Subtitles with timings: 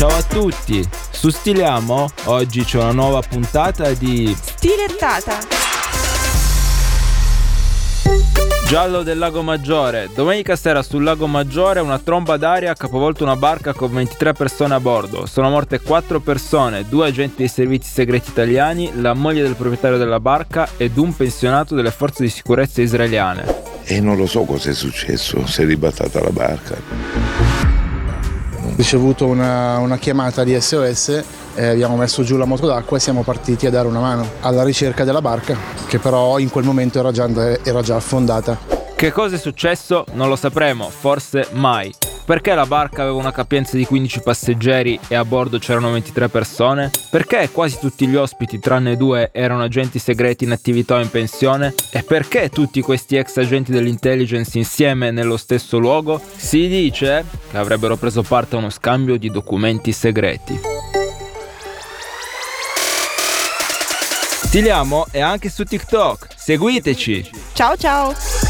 [0.00, 5.40] Ciao a tutti, su Stiliamo oggi c'è una nuova puntata di Stilettata.
[8.66, 10.08] Giallo del Lago Maggiore.
[10.14, 14.72] Domenica sera sul Lago Maggiore una tromba d'aria ha capovolto una barca con 23 persone
[14.72, 15.26] a bordo.
[15.26, 20.18] Sono morte 4 persone, due agenti dei servizi segreti italiani, la moglie del proprietario della
[20.18, 23.44] barca ed un pensionato delle forze di sicurezza israeliane.
[23.84, 26.99] E non lo so cosa è successo, si è ribattata la barca.
[28.76, 33.22] Ricevuto una, una chiamata di SOS, eh, abbiamo messo giù la moto d'acqua e siamo
[33.22, 37.12] partiti a dare una mano alla ricerca della barca, che però in quel momento era
[37.12, 37.28] già,
[37.62, 38.58] era già affondata.
[38.96, 40.04] Che cosa è successo?
[40.12, 41.90] Non lo sapremo, forse mai.
[42.30, 46.90] Perché la barca aveva una capienza di 15 passeggeri e a bordo c'erano 23 persone?
[47.10, 51.74] Perché quasi tutti gli ospiti, tranne due, erano agenti segreti in attività o in pensione?
[51.90, 56.20] E perché tutti questi ex agenti dell'intelligence insieme nello stesso luogo?
[56.36, 60.58] Si dice che avrebbero preso parte a uno scambio di documenti segreti.
[64.44, 66.28] Stiliamo è anche su TikTok.
[66.36, 67.30] Seguiteci!
[67.52, 68.49] Ciao ciao.